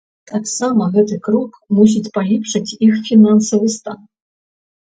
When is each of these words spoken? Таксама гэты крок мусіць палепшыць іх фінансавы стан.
Таксама 0.29 0.87
гэты 0.95 1.17
крок 1.27 1.59
мусіць 1.81 2.11
палепшыць 2.17 2.75
іх 2.89 2.99
фінансавы 3.13 3.67
стан. 3.77 4.05